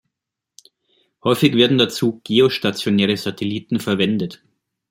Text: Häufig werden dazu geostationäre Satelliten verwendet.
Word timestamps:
Häufig 1.23 1.53
werden 1.55 1.77
dazu 1.77 2.21
geostationäre 2.23 3.15
Satelliten 3.17 3.79
verwendet. 3.79 4.41